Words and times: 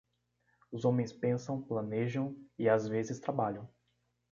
Os 0.71 0.83
homens 0.83 1.13
pensam, 1.13 1.61
planejam 1.61 2.35
e 2.57 2.67
às 2.67 2.87
vezes 2.87 3.19
trabalham. 3.19 3.69